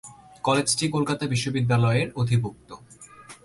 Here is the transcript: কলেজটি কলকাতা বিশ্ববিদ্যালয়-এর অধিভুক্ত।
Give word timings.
কলেজটি 0.43 0.85
কলকাতা 0.89 1.25
বিশ্ববিদ্যালয়-এর 1.27 2.09
অধিভুক্ত। 2.15 2.69